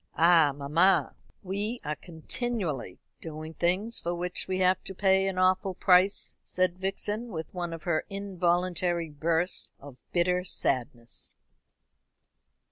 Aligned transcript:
"Ah, 0.17 0.51
mamma, 0.51 1.13
we 1.43 1.79
are 1.85 1.95
continually 1.95 2.97
doing 3.21 3.53
things 3.53 3.99
for 3.99 4.15
which 4.15 4.47
we 4.47 4.57
have 4.57 4.83
to 4.83 4.95
pay 4.95 5.27
an 5.27 5.37
awful 5.37 5.75
price," 5.75 6.37
said 6.41 6.79
Vixen, 6.79 7.27
with 7.27 7.53
one 7.53 7.71
of 7.71 7.83
her 7.83 8.03
involuntary 8.09 9.11
bursts 9.11 9.71
of 9.79 9.97
bitter 10.11 10.43
sadness. 10.43 11.35